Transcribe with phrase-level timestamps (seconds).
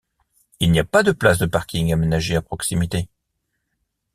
[0.59, 3.07] Il n'y a pas de places de parking aménagé à proximité.